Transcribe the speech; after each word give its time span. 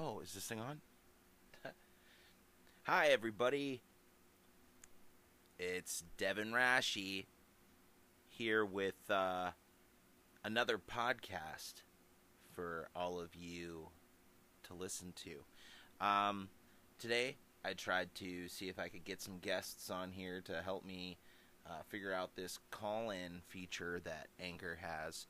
Oh, 0.00 0.20
is 0.20 0.32
this 0.32 0.44
thing 0.44 0.60
on? 0.60 0.80
Hi, 2.84 3.08
everybody. 3.08 3.82
It's 5.58 6.04
Devin 6.16 6.52
Rashi 6.52 7.26
here 8.28 8.64
with 8.64 9.10
uh, 9.10 9.50
another 10.44 10.78
podcast 10.78 11.82
for 12.54 12.88
all 12.94 13.18
of 13.18 13.34
you 13.34 13.88
to 14.68 14.74
listen 14.74 15.14
to. 15.24 16.06
Um, 16.06 16.48
today, 17.00 17.34
I 17.64 17.72
tried 17.72 18.14
to 18.16 18.46
see 18.46 18.68
if 18.68 18.78
I 18.78 18.86
could 18.86 19.04
get 19.04 19.20
some 19.20 19.38
guests 19.40 19.90
on 19.90 20.12
here 20.12 20.40
to 20.42 20.62
help 20.62 20.84
me 20.84 21.18
uh, 21.68 21.82
figure 21.88 22.12
out 22.12 22.36
this 22.36 22.60
call 22.70 23.10
in 23.10 23.40
feature 23.48 24.00
that 24.04 24.28
Anchor 24.38 24.78
has, 24.80 25.26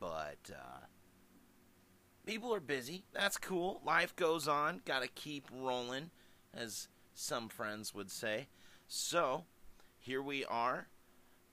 but. 0.00 0.50
Uh, 0.52 0.86
people 2.30 2.54
are 2.54 2.60
busy. 2.60 3.02
That's 3.12 3.36
cool. 3.36 3.80
Life 3.84 4.14
goes 4.14 4.46
on. 4.46 4.82
Got 4.84 5.02
to 5.02 5.08
keep 5.08 5.48
rolling, 5.52 6.10
as 6.54 6.86
some 7.12 7.48
friends 7.48 7.92
would 7.92 8.08
say. 8.08 8.46
So, 8.86 9.46
here 9.98 10.22
we 10.22 10.44
are. 10.44 10.86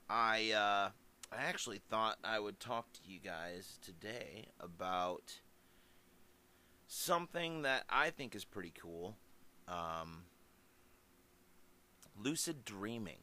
I 0.08 0.52
uh, 0.52 0.90
I 1.36 1.42
actually 1.42 1.80
thought 1.90 2.18
I 2.22 2.38
would 2.38 2.60
talk 2.60 2.92
to 2.92 3.00
you 3.04 3.18
guys 3.18 3.80
today 3.84 4.50
about 4.60 5.40
something 6.86 7.62
that 7.62 7.82
I 7.90 8.10
think 8.10 8.36
is 8.36 8.44
pretty 8.44 8.72
cool. 8.80 9.16
Um, 9.66 10.26
lucid 12.16 12.64
dreaming. 12.64 13.18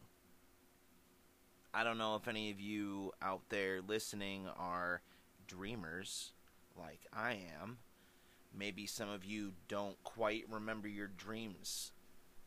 I 1.73 1.85
don't 1.85 1.97
know 1.97 2.17
if 2.17 2.27
any 2.27 2.51
of 2.51 2.59
you 2.59 3.13
out 3.21 3.43
there 3.47 3.79
listening 3.81 4.49
are 4.57 5.01
dreamers 5.47 6.33
like 6.77 7.01
I 7.13 7.39
am. 7.61 7.77
Maybe 8.57 8.85
some 8.85 9.09
of 9.09 9.25
you 9.25 9.53
don't 9.67 10.01
quite 10.03 10.45
remember 10.49 10.87
your 10.87 11.07
dreams 11.07 11.91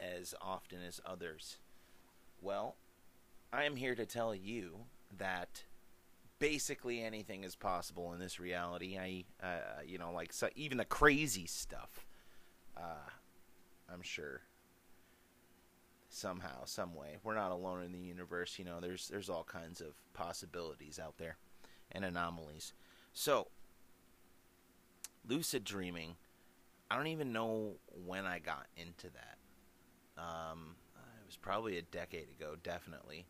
as 0.01 0.35
often 0.41 0.79
as 0.87 1.01
others. 1.05 1.59
Well, 2.41 2.77
I 3.53 3.65
am 3.65 3.77
here 3.77 3.95
to 3.95 4.07
tell 4.07 4.35
you 4.35 4.87
that 5.17 5.65
basically 6.39 7.03
anything 7.03 7.45
is 7.45 7.57
possible 7.57 8.13
in 8.13 8.21
this 8.21 8.39
reality. 8.41 8.97
I, 8.99 9.25
uh, 9.45 9.83
you 9.85 9.99
know, 9.99 10.13
like 10.13 10.33
so 10.33 10.49
even 10.55 10.79
the 10.79 10.85
crazy 10.85 11.47
stuff. 11.47 12.07
Uh, 12.77 13.11
I'm 13.93 14.03
sure 14.03 14.43
somehow, 16.09 16.65
some 16.65 16.95
way, 16.95 17.17
we're 17.23 17.35
not 17.35 17.51
alone 17.51 17.83
in 17.83 17.93
the 17.93 17.99
universe. 17.99 18.59
You 18.59 18.65
know, 18.65 18.81
there's 18.81 19.09
there's 19.09 19.29
all 19.29 19.45
kinds 19.45 19.81
of 19.81 19.95
possibilities 20.15 20.99
out 20.99 21.19
there 21.19 21.37
and 21.93 22.05
anomalies. 22.05 22.73
So 23.13 23.49
lucid 25.29 25.65
dreaming. 25.65 26.17
I 26.91 26.97
don't 26.97 27.09
even 27.09 27.33
know 27.33 27.75
when 28.07 28.25
I 28.25 28.39
got 28.39 28.67
into 28.77 29.09
that. 29.11 29.39
Um, 30.17 30.77
it 30.97 31.27
was 31.27 31.37
probably 31.37 31.79
a 31.79 31.83
decade 31.83 32.29
ago, 32.31 32.57
definitely. 32.63 33.27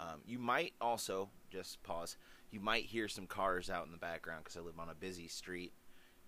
Um, 0.00 0.22
you 0.26 0.38
might 0.38 0.72
also 0.80 1.28
just 1.50 1.82
pause. 1.82 2.16
You 2.50 2.60
might 2.60 2.84
hear 2.84 3.06
some 3.06 3.26
cars 3.26 3.68
out 3.68 3.84
in 3.84 3.92
the 3.92 3.98
background 3.98 4.44
because 4.44 4.56
I 4.56 4.60
live 4.60 4.78
on 4.78 4.88
a 4.88 4.94
busy 4.94 5.28
street, 5.28 5.72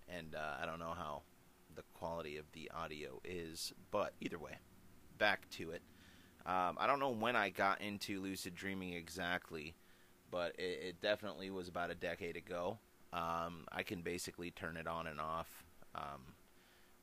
and 0.07 0.35
uh, 0.35 0.61
I 0.61 0.65
don't 0.65 0.79
know 0.79 0.93
how 0.95 1.23
the 1.75 1.81
quality 1.95 2.37
of 2.37 2.45
the 2.53 2.69
audio 2.73 3.19
is. 3.23 3.73
But 3.89 4.13
either 4.21 4.37
way, 4.37 4.59
back 5.17 5.49
to 5.51 5.71
it. 5.71 5.81
Um, 6.45 6.77
I 6.77 6.87
don't 6.87 6.99
know 6.99 7.09
when 7.09 7.35
I 7.35 7.49
got 7.49 7.81
into 7.81 8.21
lucid 8.21 8.53
dreaming 8.53 8.93
exactly, 8.93 9.75
but 10.29 10.55
it, 10.59 10.79
it 10.83 11.01
definitely 11.01 11.49
was 11.49 11.67
about 11.67 11.89
a 11.89 11.95
decade 11.95 12.37
ago. 12.37 12.77
Um, 13.13 13.65
I 13.71 13.83
can 13.83 14.01
basically 14.01 14.49
turn 14.49 14.75
it 14.75 14.87
on 14.87 15.05
and 15.05 15.21
off. 15.21 15.63
Um, 15.93 16.33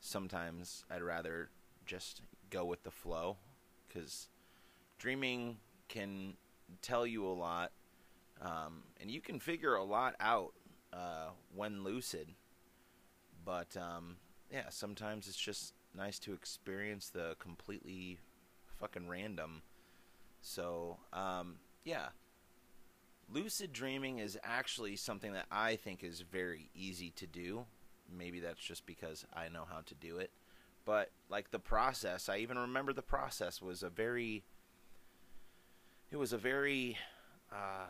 sometimes 0.01 0.83
I'd 0.91 1.01
rather 1.01 1.49
just 1.85 2.21
go 2.49 2.65
with 2.65 2.83
the 2.83 2.91
flow 2.91 3.37
because 3.87 4.27
dreaming 4.97 5.57
can 5.87 6.35
tell 6.81 7.07
you 7.07 7.25
a 7.25 7.31
lot, 7.31 7.71
um, 8.41 8.83
and 8.99 9.09
you 9.09 9.21
can 9.21 9.39
figure 9.39 9.75
a 9.75 9.83
lot 9.83 10.15
out 10.19 10.53
uh, 10.91 11.29
when 11.55 11.83
lucid. 11.83 12.27
But 13.45 13.77
um, 13.77 14.17
yeah, 14.51 14.69
sometimes 14.69 15.27
it's 15.27 15.37
just 15.37 15.73
nice 15.95 16.19
to 16.19 16.33
experience 16.33 17.09
the 17.09 17.35
completely 17.39 18.19
fucking 18.79 19.07
random. 19.07 19.61
So 20.41 20.97
um, 21.13 21.59
yeah, 21.85 22.07
lucid 23.33 23.73
dreaming 23.73 24.19
is 24.19 24.37
actually 24.43 24.95
something 24.95 25.33
that 25.33 25.45
I 25.51 25.75
think 25.75 26.03
is 26.03 26.21
very 26.21 26.69
easy 26.75 27.11
to 27.15 27.27
do. 27.27 27.65
Maybe 28.15 28.39
that's 28.39 28.59
just 28.59 28.85
because 28.85 29.25
I 29.33 29.47
know 29.49 29.65
how 29.69 29.81
to 29.85 29.95
do 29.95 30.17
it. 30.17 30.31
But 30.85 31.11
like 31.29 31.51
the 31.51 31.59
process, 31.59 32.27
I 32.27 32.37
even 32.37 32.57
remember 32.57 32.93
the 32.93 33.01
process 33.01 33.61
was 33.61 33.83
a 33.83 33.89
very 33.89 34.43
it 36.11 36.17
was 36.17 36.33
a 36.33 36.37
very 36.37 36.97
uh, 37.51 37.87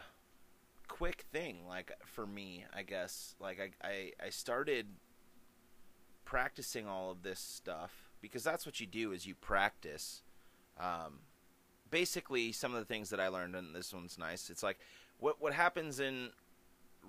quick 0.87 1.25
thing 1.31 1.59
like 1.67 1.91
for 2.05 2.27
me, 2.27 2.65
I 2.75 2.83
guess. 2.83 3.35
Like 3.39 3.59
I, 3.59 3.87
I 3.87 4.11
I 4.25 4.29
started 4.29 4.87
practicing 6.25 6.87
all 6.87 7.11
of 7.11 7.23
this 7.23 7.39
stuff 7.39 7.91
because 8.21 8.43
that's 8.43 8.65
what 8.65 8.79
you 8.79 8.85
do 8.85 9.11
is 9.11 9.25
you 9.25 9.35
practice 9.35 10.21
um, 10.79 11.19
basically 11.89 12.51
some 12.51 12.73
of 12.73 12.79
the 12.79 12.85
things 12.85 13.09
that 13.09 13.19
I 13.19 13.27
learned 13.27 13.55
and 13.55 13.75
this 13.75 13.93
one's 13.93 14.17
nice. 14.17 14.49
It's 14.49 14.63
like 14.63 14.79
what 15.21 15.41
what 15.41 15.53
happens 15.53 16.01
in 16.01 16.31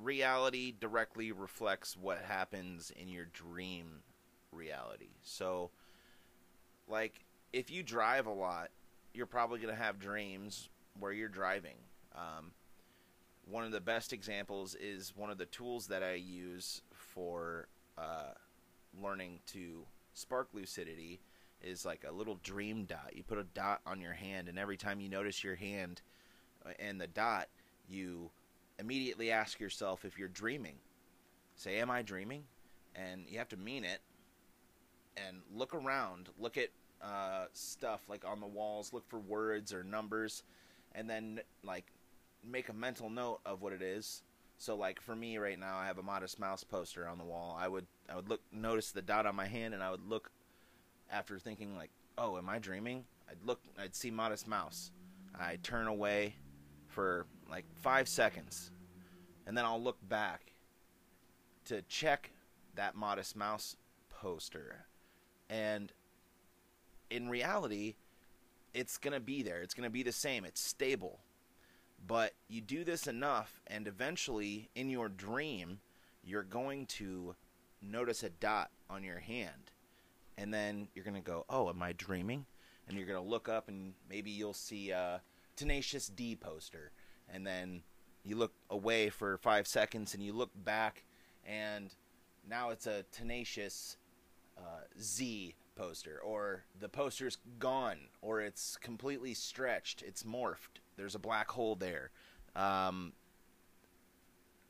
reality 0.01 0.73
directly 0.79 1.33
reflects 1.33 1.97
what 1.97 2.19
happens 2.19 2.93
in 2.95 3.09
your 3.09 3.27
dream 3.33 4.03
reality. 4.53 5.11
So 5.23 5.71
like 6.87 7.25
if 7.53 7.71
you 7.71 7.83
drive 7.83 8.27
a 8.27 8.33
lot, 8.33 8.71
you're 9.13 9.27
probably 9.27 9.59
going 9.59 9.75
to 9.75 9.83
have 9.83 9.99
dreams 9.99 10.69
where 10.99 11.13
you're 11.13 11.29
driving. 11.29 11.77
Um, 12.15 12.53
one 13.51 13.65
of 13.65 13.73
the 13.73 13.81
best 13.81 14.13
examples 14.13 14.75
is 14.75 15.13
one 15.17 15.31
of 15.31 15.39
the 15.39 15.47
tools 15.47 15.89
that 15.89 16.03
I 16.03 16.15
use 16.15 16.83
for 16.93 17.69
uh, 17.99 18.33
learning 19.03 19.41
to 19.49 19.85
spark 20.15 20.49
lucidity 20.53 21.21
is 21.63 21.85
like 21.85 22.05
a 22.09 22.13
little 22.13 22.39
dream 22.43 22.85
dot. 22.85 23.13
You 23.15 23.23
put 23.23 23.39
a 23.39 23.45
dot 23.45 23.81
on 23.87 24.01
your 24.01 24.13
hand, 24.13 24.49
and 24.49 24.59
every 24.59 24.77
time 24.77 25.01
you 25.01 25.09
notice 25.09 25.43
your 25.43 25.57
hand 25.57 26.03
uh, 26.65 26.71
and 26.79 27.01
the 27.01 27.07
dot, 27.07 27.49
you 27.89 28.31
immediately 28.79 29.31
ask 29.31 29.61
yourself 29.61 30.05
if 30.05 30.19
you're 30.19 30.29
dreaming. 30.29 30.77
Say, 31.57 31.79
Am 31.79 31.91
I 31.91 32.03
dreaming? 32.03 32.45
And 32.95 33.25
you 33.29 33.39
have 33.39 33.49
to 33.51 33.57
mean 33.57 33.85
it. 33.85 34.01
And 35.17 35.39
look 35.55 35.75
around. 35.75 36.29
Look 36.39 36.57
at 36.57 36.69
uh, 37.03 37.47
stuff 37.53 38.03
like 38.09 38.25
on 38.25 38.41
the 38.41 38.47
walls. 38.47 38.93
Look 38.93 39.09
for 39.09 39.19
words 39.19 39.73
or 39.73 39.83
numbers. 39.83 40.43
And 40.95 41.09
then, 41.09 41.41
like, 41.63 41.87
make 42.45 42.69
a 42.69 42.73
mental 42.73 43.11
note 43.11 43.41
of 43.47 43.63
what 43.63 43.73
it 43.73 43.83
is. 43.83 44.23
So, 44.59 44.77
like 44.77 45.01
for 45.01 45.17
me 45.17 45.39
right 45.39 45.59
now, 45.59 45.77
I 45.77 45.87
have 45.87 45.99
a 45.99 46.03
Modest 46.03 46.39
Mouse 46.39 46.63
poster 46.63 47.09
on 47.09 47.19
the 47.19 47.25
wall. 47.25 47.57
I 47.59 47.67
would 47.67 47.87
I 48.09 48.15
would 48.15 48.29
look 48.29 48.41
notice 48.53 48.93
the 48.93 49.03
dot 49.03 49.27
on 49.27 49.35
my 49.35 49.47
hand, 49.47 49.75
and 49.75 49.83
I 49.83 49.91
would 49.91 50.09
look 50.09 50.31
after 51.11 51.39
thinking 51.39 51.77
like, 51.77 51.91
"Oh, 52.17 52.39
am 52.39 52.49
I 52.49 52.59
dreaming?" 52.59 53.05
I'd 53.29 53.45
look, 53.45 53.61
I'd 53.79 53.95
see 53.95 54.11
Modest 54.11 54.47
Mouse. 54.47 54.93
I 55.39 55.57
turn 55.63 55.87
away 55.87 56.37
for 56.87 57.27
like 57.53 57.67
five 57.83 58.09
seconds, 58.09 58.71
and 59.47 59.57
then 59.57 59.67
I'll 59.67 59.81
look 59.81 59.99
back 60.09 60.55
to 61.67 61.83
check 61.83 62.31
that 62.77 62.97
Modest 62.97 63.37
Mouse 63.37 63.77
poster. 64.09 64.87
And 65.51 65.93
in 67.11 67.29
reality, 67.29 67.97
it's 68.73 68.97
going 68.97 69.13
to 69.13 69.21
be 69.21 69.43
there. 69.43 69.61
It's 69.61 69.75
going 69.75 69.87
to 69.87 69.93
be 69.93 70.03
the 70.03 70.13
same. 70.13 70.47
It's 70.47 70.63
stable. 70.63 71.21
But 72.07 72.33
you 72.49 72.63
do 72.63 72.85
this 72.85 73.07
enough, 73.07 73.61
and 73.67 73.87
eventually, 73.87 74.71
in 74.75 74.89
your 74.89 75.11
dream, 75.11 75.81
you're 76.25 76.43
going 76.43 76.87
to 76.87 77.37
notice 77.83 78.23
a 78.23 78.31
dot 78.31 78.71
on 78.89 79.05
your 79.05 79.19
hand. 79.19 79.71
And 80.39 80.55
then 80.55 80.89
you're 80.95 81.05
going 81.05 81.17
to 81.17 81.21
go, 81.21 81.45
Oh, 81.51 81.69
am 81.69 81.83
I 81.83 81.93
dreaming? 81.93 82.47
And 82.89 82.97
you're 82.97 83.07
going 83.07 83.23
to 83.23 83.31
look 83.31 83.51
up, 83.51 83.69
and 83.69 83.93
maybe 84.09 84.31
you'll 84.31 84.55
see 84.55 84.91
a 84.91 85.21
Tenacious 85.55 86.07
D 86.07 86.35
poster 86.35 86.93
and 87.33 87.47
then 87.47 87.83
you 88.25 88.37
look 88.37 88.53
away 88.71 89.09
for 89.09 89.39
five 89.39 89.67
seconds 89.67 90.15
and 90.15 90.23
you 90.23 90.33
look 90.33 90.51
back 90.65 91.05
and 91.47 91.95
now 92.49 92.71
it's 92.71 92.87
a 92.87 93.05
tenacious 93.13 93.97
uh, 94.59 94.83
Z 95.01 95.55
poster, 95.75 96.21
or 96.23 96.65
the 96.79 96.89
poster's 96.89 97.39
gone, 97.59 97.99
or 98.21 98.41
it's 98.41 98.77
completely 98.77 99.35
stretched, 99.35 100.03
it's 100.03 100.23
morphed. 100.23 100.81
There's 100.97 101.15
a 101.15 101.19
black 101.19 101.51
hole 101.51 101.75
there. 101.75 102.11
Um, 102.55 103.13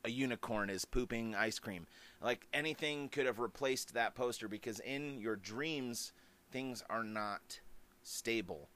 a 0.04 0.10
unicorn 0.10 0.70
is 0.70 0.84
pooping 0.84 1.34
ice 1.34 1.58
cream. 1.58 1.86
Like 2.22 2.46
anything 2.52 3.08
could 3.08 3.26
have 3.26 3.38
replaced 3.38 3.94
that 3.94 4.14
poster 4.14 4.48
because 4.48 4.80
in 4.80 5.20
your 5.20 5.36
dreams, 5.36 6.12
things 6.50 6.82
are 6.88 7.04
not 7.04 7.60
stable 8.02 8.68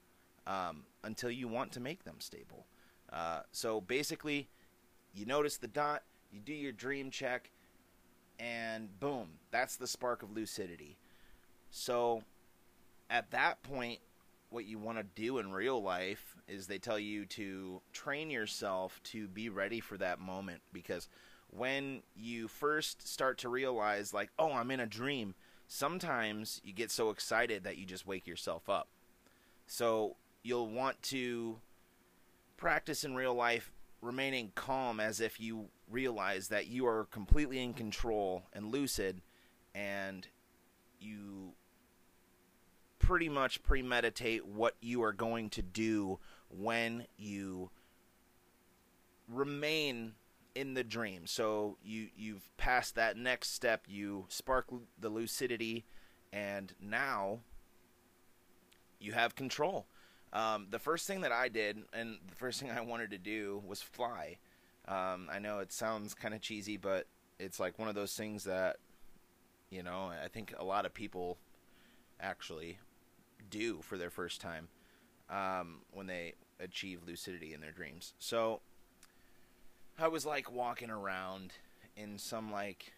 um, 0.45 0.83
until 1.03 1.31
you 1.31 1.47
want 1.47 1.71
to 1.73 1.79
make 1.79 2.03
them 2.03 2.17
stable. 2.19 2.65
Uh, 3.11 3.41
so 3.51 3.81
basically, 3.81 4.47
you 5.13 5.25
notice 5.25 5.57
the 5.57 5.67
dot, 5.67 6.03
you 6.31 6.39
do 6.39 6.53
your 6.53 6.71
dream 6.71 7.09
check, 7.09 7.51
and 8.39 8.99
boom, 8.99 9.29
that's 9.51 9.75
the 9.75 9.87
spark 9.87 10.23
of 10.23 10.31
lucidity. 10.31 10.97
So 11.71 12.23
at 13.09 13.31
that 13.31 13.63
point, 13.63 13.99
what 14.49 14.65
you 14.65 14.77
want 14.77 14.97
to 14.97 15.03
do 15.03 15.39
in 15.39 15.51
real 15.51 15.81
life 15.81 16.35
is 16.47 16.67
they 16.67 16.77
tell 16.77 16.99
you 16.99 17.25
to 17.25 17.81
train 17.91 18.29
yourself 18.29 19.01
to 19.03 19.27
be 19.27 19.49
ready 19.49 19.79
for 19.79 19.97
that 19.97 20.19
moment 20.19 20.61
because 20.71 21.09
when 21.49 22.01
you 22.15 22.47
first 22.47 23.07
start 23.07 23.37
to 23.37 23.49
realize 23.49 24.13
like 24.13 24.29
oh 24.39 24.51
i'm 24.53 24.71
in 24.71 24.79
a 24.79 24.85
dream 24.85 25.33
sometimes 25.67 26.61
you 26.63 26.73
get 26.73 26.91
so 26.91 27.09
excited 27.09 27.63
that 27.63 27.77
you 27.77 27.85
just 27.85 28.07
wake 28.07 28.27
yourself 28.27 28.69
up 28.69 28.87
so 29.65 30.15
you'll 30.43 30.69
want 30.69 31.01
to 31.01 31.57
practice 32.57 33.03
in 33.03 33.15
real 33.15 33.33
life 33.33 33.71
remaining 34.01 34.51
calm 34.55 34.99
as 34.99 35.21
if 35.21 35.39
you 35.39 35.69
realize 35.89 36.49
that 36.49 36.67
you 36.67 36.85
are 36.85 37.05
completely 37.05 37.59
in 37.59 37.73
control 37.73 38.43
and 38.53 38.71
lucid 38.71 39.21
and 39.73 40.27
you 40.99 41.53
pretty 42.99 43.29
much 43.29 43.63
premeditate 43.63 44.45
what 44.45 44.75
you 44.81 45.01
are 45.01 45.13
going 45.13 45.49
to 45.49 45.61
do 45.61 46.19
when 46.49 47.05
you 47.17 47.69
remain 49.27 50.13
in 50.55 50.73
the 50.73 50.83
dream. 50.83 51.27
So 51.27 51.77
you 51.83 52.07
you've 52.15 52.49
passed 52.57 52.95
that 52.95 53.17
next 53.17 53.53
step. 53.53 53.85
You 53.87 54.25
spark 54.27 54.67
the 54.99 55.09
lucidity, 55.09 55.85
and 56.33 56.73
now 56.81 57.39
you 58.99 59.13
have 59.13 59.35
control. 59.35 59.85
Um, 60.37 60.67
the 60.69 60.77
first 60.77 61.07
thing 61.07 61.21
that 61.21 61.31
I 61.31 61.49
did, 61.49 61.79
and 61.93 62.19
the 62.29 62.35
first 62.35 62.59
thing 62.59 62.69
I 62.69 62.81
wanted 62.81 63.09
to 63.09 63.17
do, 63.17 63.63
was 63.65 63.81
fly. 63.81 64.37
Um, 64.87 65.29
I 65.31 65.39
know 65.39 65.59
it 65.59 65.73
sounds 65.73 66.13
kind 66.13 66.35
of 66.35 66.41
cheesy, 66.41 66.77
but 66.77 67.07
it's 67.39 67.59
like 67.59 67.79
one 67.79 67.89
of 67.89 67.95
those 67.95 68.13
things 68.13 68.43
that 68.43 68.77
you 69.71 69.81
know 69.81 70.11
I 70.23 70.27
think 70.27 70.53
a 70.57 70.63
lot 70.63 70.85
of 70.85 70.93
people 70.93 71.39
actually 72.21 72.77
do 73.49 73.79
for 73.81 73.97
their 73.97 74.11
first 74.11 74.39
time 74.39 74.67
um, 75.27 75.81
when 75.91 76.05
they 76.05 76.35
achieve 76.59 77.01
lucidity 77.05 77.55
in 77.55 77.59
their 77.59 77.71
dreams. 77.71 78.13
So 78.19 78.61
I 79.97 80.07
was 80.07 80.23
like 80.23 80.51
walking 80.51 80.91
around 80.91 81.53
in 81.95 82.19
some 82.19 82.51
like 82.51 82.93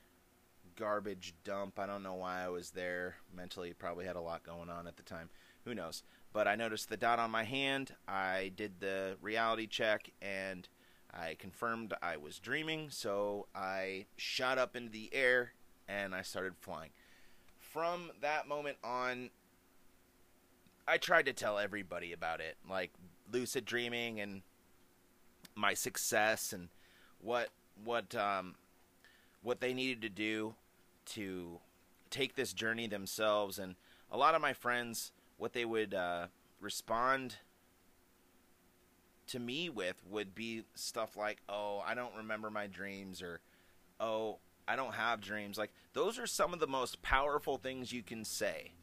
garbage 0.76 1.34
dump. 1.46 1.80
I 1.80 1.86
don't 1.86 2.04
know 2.04 2.16
why 2.16 2.44
I 2.44 2.50
was 2.50 2.72
there. 2.72 3.16
Mentally, 3.34 3.72
probably 3.72 4.06
had 4.06 4.18
a 4.18 4.22
lot 4.22 4.44
going 4.44 4.70
on 4.70 4.88
at 4.88 4.98
the 4.98 5.04
time. 5.04 5.30
Who 5.66 5.74
knows? 5.74 6.04
But 6.32 6.48
I 6.48 6.56
noticed 6.56 6.90
the 6.90 6.98
dot 6.98 7.20
on 7.20 7.32
my 7.32 7.44
hand. 7.44 7.96
I 8.08 8.52
did 8.56 8.80
the 8.80 9.18
reality 9.22 9.68
check 9.68 10.12
and 10.22 10.68
I 11.14 11.36
confirmed 11.40 11.94
I 12.02 12.18
was 12.18 12.40
dreaming. 12.40 12.90
So 12.92 13.48
I 13.56 14.06
shot 14.18 14.58
up 14.58 14.76
into 14.76 14.92
the 14.92 15.10
air 15.14 15.54
and 15.88 16.14
I 16.14 16.22
started 16.22 16.54
flying. 16.60 16.92
From 17.60 18.12
that 18.22 18.48
moment 18.48 18.78
on, 18.84 19.30
I 20.88 20.98
tried 20.98 21.26
to 21.26 21.34
tell 21.34 21.58
everybody 21.60 22.14
about 22.14 22.42
it, 22.42 22.58
like 22.68 22.92
lucid 23.32 23.66
dreaming 23.66 24.20
and 24.20 24.42
my 25.56 25.74
success 25.74 26.54
and 26.54 26.70
what 27.22 27.50
what 27.84 28.16
um, 28.16 28.56
what 29.44 29.60
they 29.60 29.74
needed 29.74 30.02
to 30.02 30.10
do 30.10 30.56
to 31.06 31.60
take 32.10 32.36
this 32.36 32.54
journey 32.54 32.88
themselves. 32.88 33.60
And 33.60 33.76
a 34.12 34.18
lot 34.18 34.36
of 34.36 34.42
my 34.42 34.54
friends, 34.54 35.12
what 35.40 35.54
they 35.54 35.66
would 35.66 35.96
uh, 35.96 36.28
respond 36.60 37.38
to 39.28 39.40
me 39.40 39.70
with 39.70 39.96
would 40.08 40.36
be 40.36 40.64
stuff 40.76 41.18
like, 41.18 41.38
"Oh, 41.48 41.82
I 41.84 41.96
don't 41.96 42.16
remember 42.16 42.52
my 42.52 42.68
dreams," 42.68 43.22
or 43.22 43.40
"Oh, 44.00 44.38
I 44.68 44.76
don't 44.76 44.94
have 44.94 45.22
dreams." 45.22 45.58
Like 45.58 45.72
those 45.94 46.20
are 46.20 46.28
some 46.28 46.54
of 46.54 46.60
the 46.60 46.68
most 46.68 47.02
powerful 47.02 47.58
things 47.58 47.92
you 47.92 48.04
can 48.04 48.24
say 48.26 48.74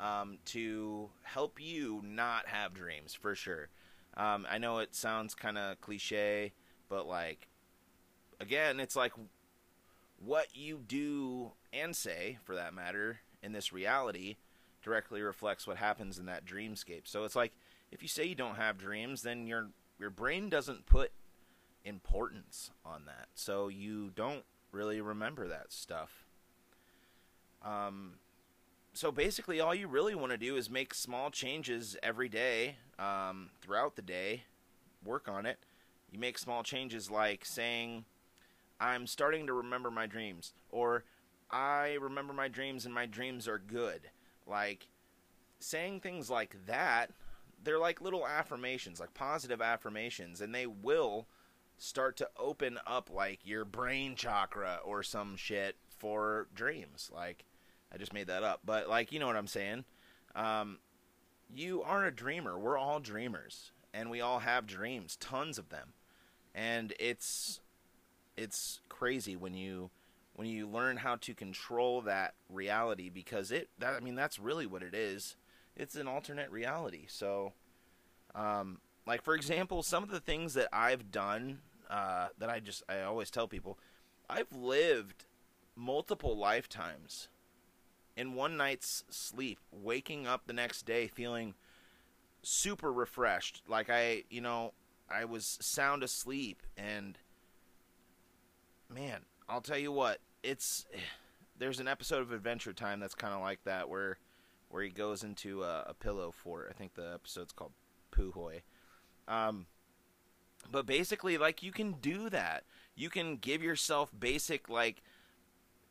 um, 0.00 0.38
to 0.46 1.10
help 1.22 1.60
you 1.60 2.00
not 2.04 2.48
have 2.48 2.74
dreams, 2.74 3.14
for 3.14 3.34
sure. 3.34 3.68
Um, 4.16 4.46
I 4.50 4.58
know 4.58 4.78
it 4.78 4.94
sounds 4.94 5.34
kind 5.34 5.58
of 5.58 5.80
cliche, 5.80 6.52
but 6.88 7.06
like 7.06 7.48
again, 8.40 8.80
it's 8.80 8.96
like 8.96 9.12
what 10.24 10.56
you 10.56 10.80
do 10.86 11.52
and 11.72 11.94
say, 11.94 12.38
for 12.44 12.54
that 12.54 12.72
matter, 12.72 13.20
in 13.42 13.52
this 13.52 13.72
reality 13.72 14.36
directly 14.84 15.22
reflects 15.22 15.66
what 15.66 15.78
happens 15.78 16.18
in 16.18 16.26
that 16.26 16.44
dreamscape. 16.44 17.06
So 17.06 17.24
it's 17.24 17.34
like 17.34 17.52
if 17.90 18.02
you 18.02 18.08
say 18.08 18.24
you 18.24 18.36
don't 18.36 18.56
have 18.56 18.78
dreams, 18.78 19.22
then 19.22 19.48
your 19.48 19.70
your 19.98 20.10
brain 20.10 20.48
doesn't 20.48 20.86
put 20.86 21.10
importance 21.84 22.70
on 22.84 23.04
that. 23.06 23.28
So 23.34 23.68
you 23.68 24.10
don't 24.14 24.44
really 24.70 25.00
remember 25.00 25.48
that 25.48 25.72
stuff. 25.72 26.26
Um, 27.62 28.14
so 28.92 29.10
basically, 29.10 29.58
all 29.58 29.74
you 29.74 29.88
really 29.88 30.14
want 30.14 30.32
to 30.32 30.38
do 30.38 30.56
is 30.56 30.70
make 30.70 30.94
small 30.94 31.30
changes 31.30 31.96
every 32.02 32.28
day, 32.28 32.76
um, 32.98 33.50
throughout 33.60 33.96
the 33.96 34.02
day, 34.02 34.44
work 35.04 35.28
on 35.28 35.46
it. 35.46 35.58
You 36.12 36.18
make 36.18 36.38
small 36.38 36.62
changes 36.62 37.10
like 37.10 37.44
saying, 37.44 38.04
I'm 38.78 39.06
starting 39.06 39.46
to 39.46 39.52
remember 39.52 39.90
my 39.90 40.06
dreams, 40.06 40.52
or 40.70 41.04
I 41.50 41.96
remember 42.00 42.32
my 42.32 42.48
dreams 42.48 42.84
and 42.84 42.94
my 42.94 43.06
dreams 43.06 43.48
are 43.48 43.58
good. 43.58 44.10
Like 44.46 44.88
saying 45.58 46.00
things 46.00 46.30
like 46.30 46.56
that, 46.66 47.10
they're 47.62 47.78
like 47.78 48.00
little 48.00 48.26
affirmations, 48.26 49.00
like 49.00 49.14
positive 49.14 49.62
affirmations, 49.62 50.40
and 50.40 50.54
they 50.54 50.66
will 50.66 51.26
start 51.76 52.16
to 52.18 52.28
open 52.38 52.78
up 52.86 53.10
like 53.10 53.40
your 53.44 53.64
brain 53.64 54.14
chakra 54.14 54.78
or 54.84 55.02
some 55.02 55.36
shit 55.36 55.76
for 55.88 56.48
dreams. 56.54 57.10
Like 57.12 57.44
I 57.92 57.96
just 57.96 58.12
made 58.12 58.26
that 58.26 58.42
up, 58.42 58.60
but 58.64 58.88
like 58.88 59.12
you 59.12 59.18
know 59.18 59.26
what 59.26 59.36
I'm 59.36 59.46
saying. 59.46 59.84
Um, 60.34 60.78
you 61.54 61.82
are 61.82 62.04
a 62.04 62.14
dreamer. 62.14 62.58
We're 62.58 62.78
all 62.78 63.00
dreamers, 63.00 63.72
and 63.92 64.10
we 64.10 64.20
all 64.20 64.40
have 64.40 64.66
dreams, 64.66 65.16
tons 65.16 65.58
of 65.58 65.68
them, 65.68 65.92
and 66.54 66.92
it's 66.98 67.60
it's 68.36 68.80
crazy 68.88 69.36
when 69.36 69.54
you 69.54 69.90
when 70.34 70.48
you 70.48 70.68
learn 70.68 70.98
how 70.98 71.16
to 71.16 71.34
control 71.34 72.00
that 72.02 72.34
reality 72.48 73.08
because 73.08 73.50
it 73.50 73.68
that 73.78 73.94
I 73.94 74.00
mean 74.00 74.14
that's 74.14 74.38
really 74.38 74.66
what 74.66 74.82
it 74.82 74.94
is. 74.94 75.36
It's 75.76 75.96
an 75.96 76.08
alternate 76.08 76.50
reality. 76.50 77.04
So 77.08 77.52
um 78.34 78.78
like 79.06 79.22
for 79.22 79.34
example, 79.34 79.82
some 79.82 80.02
of 80.02 80.10
the 80.10 80.20
things 80.20 80.54
that 80.54 80.68
I've 80.72 81.10
done 81.10 81.60
uh 81.88 82.28
that 82.38 82.50
I 82.50 82.60
just 82.60 82.82
I 82.88 83.02
always 83.02 83.30
tell 83.30 83.48
people, 83.48 83.78
I've 84.28 84.52
lived 84.52 85.24
multiple 85.76 86.36
lifetimes 86.36 87.28
in 88.16 88.34
one 88.34 88.56
night's 88.56 89.04
sleep, 89.10 89.58
waking 89.72 90.26
up 90.26 90.42
the 90.46 90.52
next 90.52 90.82
day 90.86 91.08
feeling 91.08 91.54
super 92.42 92.92
refreshed. 92.92 93.62
Like 93.68 93.90
I, 93.90 94.24
you 94.30 94.40
know, 94.40 94.72
I 95.10 95.24
was 95.24 95.58
sound 95.60 96.02
asleep 96.02 96.62
and 96.76 97.18
man, 98.88 99.22
I'll 99.48 99.60
tell 99.60 99.78
you 99.78 99.92
what, 99.92 100.20
it's 100.42 100.86
there's 101.58 101.80
an 101.80 101.88
episode 101.88 102.22
of 102.22 102.32
Adventure 102.32 102.72
Time 102.72 103.00
that's 103.00 103.14
kind 103.14 103.34
of 103.34 103.40
like 103.40 103.62
that 103.64 103.88
where 103.88 104.18
where 104.70 104.82
he 104.82 104.90
goes 104.90 105.22
into 105.22 105.62
a, 105.62 105.84
a, 105.88 105.94
pillow 105.94 106.32
fort. 106.32 106.66
I 106.68 106.72
think 106.72 106.94
the 106.94 107.12
episode's 107.14 107.52
called 107.52 107.70
Puhoy. 108.10 108.62
Um, 109.28 109.66
but 110.70 110.84
basically, 110.84 111.38
like 111.38 111.62
you 111.62 111.70
can 111.70 111.92
do 111.92 112.28
that. 112.30 112.64
You 112.96 113.08
can 113.08 113.36
give 113.36 113.62
yourself 113.62 114.10
basic 114.18 114.68
like 114.68 115.02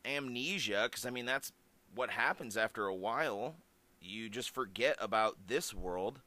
amnesia 0.06 0.88
because 0.90 1.06
I 1.06 1.12
mean 1.12 1.26
that's 1.26 1.52
what 1.96 2.10
happens 2.10 2.58
after 2.58 2.88
a 2.88 2.96
while. 2.96 3.56
You 4.02 4.30
just 4.30 4.50
forget 4.50 4.98
about 5.00 5.48
this 5.48 5.74
world 5.74 6.20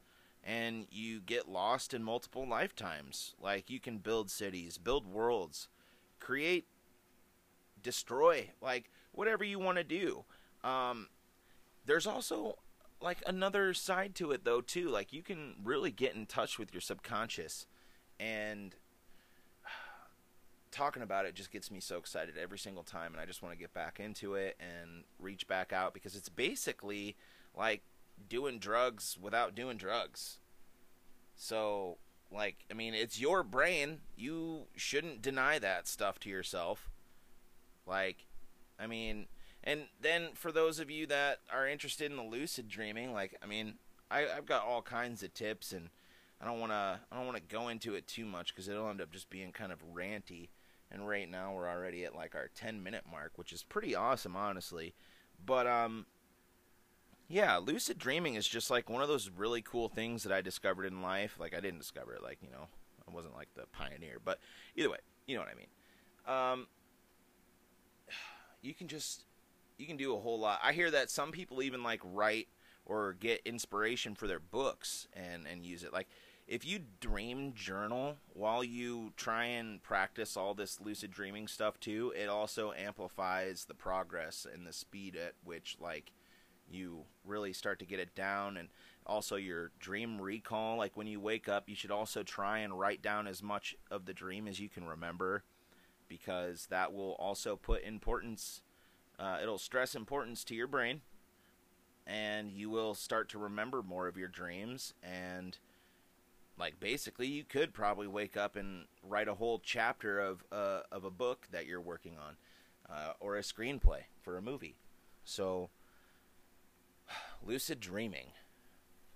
and 0.43 0.87
you 0.89 1.19
get 1.19 1.49
lost 1.49 1.93
in 1.93 2.03
multiple 2.03 2.47
lifetimes. 2.47 3.35
Like 3.39 3.69
you 3.69 3.79
can 3.79 3.97
build 3.97 4.31
cities, 4.31 4.77
build 4.77 5.05
worlds, 5.05 5.67
create, 6.19 6.65
destroy, 7.87 8.49
like 8.61 8.91
whatever 9.13 9.45
you 9.45 9.59
want 9.59 9.77
to 9.77 9.83
do. 9.83 10.25
Um, 10.61 11.07
there's 11.85 12.05
also 12.05 12.57
like 12.99 13.19
another 13.25 13.73
side 13.73 14.13
to 14.15 14.31
it 14.31 14.43
though 14.43 14.59
too. 14.59 14.89
Like 14.89 15.13
you 15.13 15.23
can 15.23 15.55
really 15.63 15.89
get 15.89 16.13
in 16.13 16.25
touch 16.25 16.59
with 16.59 16.73
your 16.73 16.81
subconscious, 16.81 17.65
and 18.19 18.75
talking 20.71 21.01
about 21.01 21.25
it 21.25 21.33
just 21.33 21.49
gets 21.49 21.71
me 21.71 21.79
so 21.79 21.97
excited 21.97 22.35
every 22.37 22.59
single 22.59 22.83
time, 22.83 23.13
and 23.13 23.21
I 23.21 23.25
just 23.25 23.41
want 23.41 23.55
to 23.55 23.59
get 23.59 23.73
back 23.73 24.01
into 24.01 24.35
it 24.35 24.57
and 24.59 25.05
reach 25.17 25.47
back 25.47 25.71
out 25.71 25.93
because 25.93 26.13
it's 26.17 26.29
basically 26.29 27.15
like 27.57 27.83
doing 28.27 28.59
drugs 28.59 29.17
without 29.21 29.55
doing 29.55 29.77
drugs. 29.77 30.39
So 31.37 31.99
like, 32.29 32.65
I 32.69 32.73
mean, 32.73 32.93
it's 32.93 33.17
your 33.17 33.43
brain. 33.43 33.99
You 34.17 34.63
shouldn't 34.75 35.21
deny 35.21 35.57
that 35.59 35.87
stuff 35.87 36.19
to 36.19 36.29
yourself. 36.29 36.89
Like, 37.87 38.25
I 38.79 38.87
mean, 38.87 39.27
and 39.63 39.87
then 40.01 40.29
for 40.33 40.51
those 40.51 40.79
of 40.79 40.89
you 40.89 41.07
that 41.07 41.39
are 41.51 41.67
interested 41.67 42.09
in 42.11 42.17
the 42.17 42.23
lucid 42.23 42.67
dreaming, 42.67 43.13
like, 43.13 43.35
I 43.41 43.45
mean, 43.45 43.75
I, 44.09 44.21
have 44.21 44.45
got 44.45 44.65
all 44.65 44.81
kinds 44.81 45.23
of 45.23 45.33
tips, 45.33 45.71
and 45.71 45.89
I 46.41 46.45
don't 46.45 46.59
want 46.59 46.71
to, 46.71 46.99
I 47.11 47.15
don't 47.15 47.25
want 47.25 47.37
to 47.37 47.55
go 47.55 47.67
into 47.67 47.95
it 47.95 48.07
too 48.07 48.25
much 48.25 48.53
because 48.53 48.67
it'll 48.67 48.89
end 48.89 49.01
up 49.01 49.11
just 49.11 49.29
being 49.29 49.51
kind 49.51 49.71
of 49.71 49.79
ranty. 49.93 50.49
and 50.91 51.07
right 51.07 51.29
now 51.29 51.53
we're 51.53 51.69
already 51.69 52.05
at 52.05 52.15
like 52.15 52.35
our 52.35 52.49
10 52.55 52.81
minute 52.83 53.03
mark, 53.09 53.33
which 53.35 53.51
is 53.51 53.63
pretty 53.63 53.95
awesome, 53.95 54.35
honestly. 54.35 54.93
But 55.45 55.67
um, 55.67 56.05
yeah, 57.27 57.57
lucid 57.57 57.97
dreaming 57.97 58.35
is 58.35 58.47
just 58.47 58.69
like 58.69 58.89
one 58.89 59.01
of 59.01 59.09
those 59.09 59.29
really 59.29 59.61
cool 59.61 59.89
things 59.89 60.23
that 60.23 60.31
I 60.31 60.41
discovered 60.41 60.85
in 60.85 61.01
life. 61.01 61.35
Like 61.39 61.53
I 61.53 61.59
didn't 61.59 61.79
discover 61.79 62.13
it, 62.13 62.23
like 62.23 62.39
you 62.41 62.49
know, 62.49 62.67
I 63.07 63.13
wasn't 63.13 63.35
like 63.35 63.49
the 63.55 63.65
pioneer, 63.71 64.17
but 64.23 64.39
either 64.75 64.89
way, 64.89 64.99
you 65.25 65.35
know 65.35 65.41
what 65.41 65.49
I 65.49 65.55
mean. 65.55 65.67
Um, 66.25 66.67
you 68.61 68.73
can 68.73 68.87
just 68.87 69.25
you 69.77 69.85
can 69.85 69.97
do 69.97 70.15
a 70.15 70.19
whole 70.19 70.39
lot. 70.39 70.59
I 70.63 70.73
hear 70.73 70.91
that 70.91 71.09
some 71.09 71.31
people 71.31 71.61
even 71.61 71.83
like 71.83 72.01
write 72.03 72.47
or 72.85 73.13
get 73.13 73.41
inspiration 73.45 74.15
for 74.15 74.27
their 74.27 74.39
books 74.39 75.07
and 75.13 75.45
and 75.47 75.65
use 75.65 75.83
it. 75.83 75.93
Like 75.93 76.07
if 76.47 76.65
you 76.65 76.79
dream 77.01 77.53
journal 77.53 78.17
while 78.33 78.63
you 78.63 79.11
try 79.17 79.45
and 79.45 79.83
practice 79.83 80.37
all 80.37 80.53
this 80.53 80.79
lucid 80.79 81.11
dreaming 81.11 81.47
stuff 81.47 81.79
too, 81.79 82.13
it 82.15 82.29
also 82.29 82.71
amplifies 82.73 83.65
the 83.65 83.73
progress 83.73 84.47
and 84.51 84.65
the 84.65 84.73
speed 84.73 85.15
at 85.15 85.33
which 85.43 85.77
like 85.79 86.11
you 86.69 87.03
really 87.25 87.53
start 87.53 87.79
to 87.79 87.85
get 87.85 87.99
it 87.99 88.13
down 88.15 88.57
and 88.57 88.69
also 89.05 89.35
your 89.37 89.71
dream 89.79 90.19
recall 90.19 90.77
like 90.77 90.97
when 90.97 91.07
you 91.07 91.19
wake 91.19 91.47
up 91.47 91.69
you 91.69 91.75
should 91.75 91.91
also 91.91 92.23
try 92.23 92.59
and 92.59 92.77
write 92.77 93.01
down 93.01 93.25
as 93.25 93.41
much 93.41 93.75
of 93.89 94.05
the 94.05 94.13
dream 94.13 94.47
as 94.47 94.59
you 94.59 94.67
can 94.67 94.85
remember 94.85 95.43
because 96.07 96.67
that 96.67 96.93
will 96.93 97.13
also 97.13 97.55
put 97.55 97.83
importance 97.83 98.61
uh, 99.19 99.37
it'll 99.41 99.57
stress 99.57 99.95
importance 99.95 100.43
to 100.43 100.55
your 100.55 100.67
brain 100.67 101.01
and 102.05 102.51
you 102.51 102.69
will 102.69 102.93
start 102.93 103.27
to 103.29 103.37
remember 103.37 103.81
more 103.81 104.07
of 104.07 104.17
your 104.17 104.27
dreams 104.27 104.93
and 105.03 105.57
like 106.57 106.79
basically 106.79 107.27
you 107.27 107.43
could 107.43 107.73
probably 107.73 108.07
wake 108.07 108.35
up 108.35 108.55
and 108.55 108.85
write 109.03 109.27
a 109.27 109.35
whole 109.35 109.59
chapter 109.63 110.19
of 110.19 110.43
uh, 110.51 110.81
of 110.91 111.03
a 111.03 111.11
book 111.11 111.47
that 111.51 111.65
you're 111.65 111.81
working 111.81 112.15
on 112.17 112.35
uh, 112.89 113.13
or 113.19 113.37
a 113.37 113.41
screenplay 113.41 114.01
for 114.21 114.37
a 114.37 114.41
movie. 114.41 114.75
So 115.23 115.69
lucid 117.45 117.79
dreaming. 117.79 118.27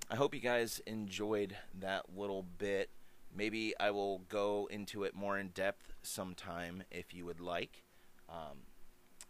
I 0.10 0.16
hope 0.16 0.36
you 0.36 0.42
guys 0.42 0.82
enjoyed 0.86 1.56
that 1.80 2.16
little 2.16 2.46
bit 2.58 2.90
maybe 3.36 3.74
i 3.80 3.90
will 3.92 4.20
go 4.30 4.68
into 4.72 5.04
it 5.04 5.16
more 5.16 5.38
in 5.38 5.50
depth 5.50 5.94
sometime 6.02 6.84
if 6.92 7.14
you 7.14 7.26
would 7.26 7.40
like 7.40 7.84
um, 8.30 8.60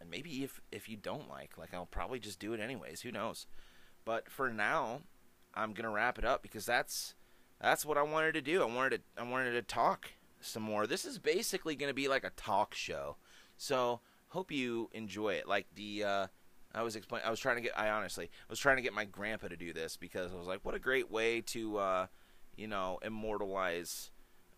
and 0.00 0.10
maybe 0.10 0.44
if 0.44 0.60
if 0.70 0.88
you 0.88 0.96
don't 0.96 1.28
like 1.28 1.56
like 1.58 1.74
i'll 1.74 1.86
probably 1.86 2.18
just 2.18 2.38
do 2.38 2.52
it 2.52 2.60
anyways 2.60 3.02
who 3.02 3.12
knows 3.12 3.46
but 4.04 4.30
for 4.30 4.50
now 4.50 5.00
i'm 5.54 5.72
gonna 5.72 5.90
wrap 5.90 6.18
it 6.18 6.24
up 6.24 6.42
because 6.42 6.66
that's 6.66 7.14
that's 7.62 7.86
what 7.86 7.96
I 7.96 8.02
wanted 8.02 8.34
to 8.34 8.42
do. 8.42 8.60
I 8.60 8.66
wanted 8.66 8.98
to 8.98 9.22
I 9.22 9.24
wanted 9.24 9.52
to 9.52 9.62
talk 9.62 10.10
some 10.40 10.64
more. 10.64 10.86
This 10.86 11.04
is 11.04 11.18
basically 11.18 11.76
to 11.88 11.94
be 11.94 12.08
like 12.08 12.24
a 12.24 12.30
talk 12.30 12.74
show. 12.74 13.16
So 13.56 14.00
hope 14.28 14.50
you 14.50 14.90
enjoy 14.92 15.34
it. 15.34 15.46
Like 15.46 15.66
the 15.74 16.04
uh, 16.04 16.26
I 16.74 16.82
was 16.82 16.96
explaining, 16.96 17.26
I 17.26 17.30
was 17.30 17.38
trying 17.38 17.56
to 17.56 17.62
get. 17.62 17.78
I 17.78 17.90
honestly 17.90 18.24
I 18.24 18.50
was 18.50 18.58
trying 18.58 18.76
to 18.76 18.82
get 18.82 18.92
my 18.92 19.04
grandpa 19.04 19.48
to 19.48 19.56
do 19.56 19.72
this 19.72 19.96
because 19.96 20.32
I 20.32 20.36
was 20.36 20.48
like, 20.48 20.64
what 20.64 20.74
a 20.74 20.80
great 20.80 21.10
way 21.10 21.40
to 21.42 21.78
uh, 21.78 22.06
you 22.56 22.66
know 22.66 22.98
immortalize 23.02 24.10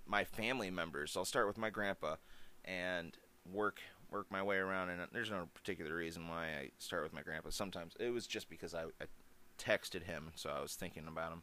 my 0.06 0.24
family 0.24 0.70
members. 0.70 1.12
So 1.12 1.20
I'll 1.20 1.24
start 1.24 1.46
with 1.46 1.58
my 1.58 1.70
grandpa 1.70 2.16
and 2.64 3.16
work 3.50 3.80
work 4.10 4.26
my 4.30 4.42
way 4.42 4.56
around. 4.56 4.90
And 4.90 5.00
there's 5.12 5.30
no 5.30 5.48
particular 5.54 5.94
reason 5.94 6.28
why 6.28 6.46
I 6.46 6.70
start 6.78 7.02
with 7.02 7.12
my 7.12 7.22
grandpa. 7.22 7.50
Sometimes 7.50 7.94
it 7.98 8.10
was 8.10 8.26
just 8.26 8.48
because 8.48 8.74
I, 8.74 8.84
I 9.00 9.06
texted 9.58 10.04
him, 10.04 10.32
so 10.34 10.50
I 10.50 10.60
was 10.60 10.74
thinking 10.74 11.06
about 11.08 11.32
him 11.32 11.42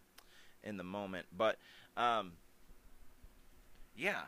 in 0.63 0.77
the 0.77 0.83
moment. 0.83 1.27
But 1.35 1.57
um, 1.97 2.33
yeah, 3.95 4.23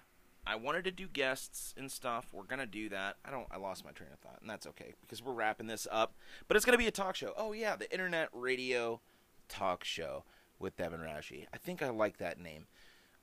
I 0.46 0.56
wanted 0.56 0.84
to 0.86 0.92
do 0.92 1.08
guests 1.08 1.74
and 1.78 1.92
stuff. 1.92 2.28
We're 2.34 2.44
gonna 2.44 2.66
do 2.66 2.90
that. 2.90 3.18
I 3.26 3.32
don't. 3.32 3.48
I 3.52 3.58
lost 3.58 3.86
my 3.86 3.92
train 3.92 4.10
of 4.12 4.20
thought, 4.20 4.40
and 4.42 4.50
that's 4.50 4.68
okay 4.68 4.94
because 5.02 5.24
we're 5.24 5.34
wrapping 5.34 5.68
this 5.68 5.88
up. 5.92 6.16
But 6.48 6.58
it's 6.58 6.66
gonna 6.66 6.78
be 6.78 6.88
a 6.88 6.92
talk 6.92 7.16
show. 7.16 7.34
Oh 7.38 7.54
yeah, 7.54 7.76
the 7.76 7.92
internet 7.92 8.30
radio 8.34 9.00
talk 9.48 9.84
show 9.84 10.24
with 10.64 10.78
Devin 10.78 11.02
Rashi. 11.02 11.46
I 11.54 11.58
think 11.58 11.84
I 11.84 11.90
like 11.90 12.18
that 12.18 12.40
name. 12.40 12.66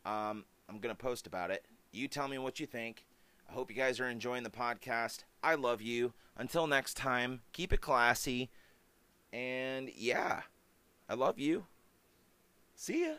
Um, 0.04 0.44
I'm 0.68 0.78
gonna 0.78 0.94
post 0.94 1.26
about 1.26 1.50
it. 1.50 1.64
You 1.90 2.06
tell 2.06 2.28
me 2.28 2.38
what 2.38 2.60
you 2.60 2.66
think. 2.66 3.04
I 3.48 3.52
hope 3.52 3.70
you 3.70 3.76
guys 3.76 3.98
are 3.98 4.08
enjoying 4.08 4.44
the 4.44 4.50
podcast. 4.50 5.24
I 5.42 5.56
love 5.56 5.82
you. 5.82 6.12
Until 6.36 6.68
next 6.68 6.96
time, 6.96 7.40
keep 7.52 7.72
it 7.72 7.80
classy. 7.80 8.50
And 9.32 9.90
yeah, 9.96 10.42
I 11.08 11.14
love 11.14 11.38
you. 11.40 11.66
See 12.76 13.06
ya. 13.06 13.14